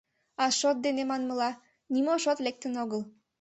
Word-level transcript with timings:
А 0.43 0.45
шот 0.59 0.77
дене, 0.85 1.03
манмыла, 1.09 1.51
нимо 1.93 2.13
шот 2.23 2.37
лектын 2.45 2.73
огыл. 2.83 3.01